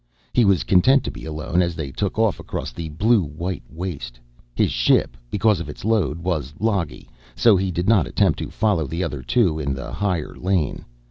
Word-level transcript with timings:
He 0.33 0.45
was 0.45 0.63
content 0.63 1.03
to 1.03 1.11
be 1.11 1.25
alone 1.25 1.61
as 1.61 1.75
they 1.75 1.91
took 1.91 2.17
off 2.17 2.39
across 2.39 2.71
the 2.71 2.89
blue 2.89 3.21
white 3.21 3.61
waste. 3.69 4.19
His 4.55 4.71
ship, 4.71 5.15
because 5.29 5.59
of 5.59 5.69
its 5.69 5.85
load, 5.85 6.17
was 6.23 6.55
loggy, 6.57 7.07
so 7.35 7.55
he 7.55 7.69
did 7.69 7.87
not 7.87 8.07
attempt 8.07 8.39
to 8.39 8.49
follow 8.49 8.87
the 8.87 9.03
other 9.03 9.21
two 9.21 9.59
into 9.59 9.75
the 9.75 9.91
higher 9.91 10.33
lane. 10.33 10.85